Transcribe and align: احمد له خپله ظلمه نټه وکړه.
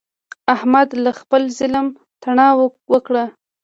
احمد 0.55 0.89
له 1.03 1.11
خپله 1.19 1.47
ظلمه 1.57 1.93
نټه 2.25 2.47
وکړه. 2.93 3.23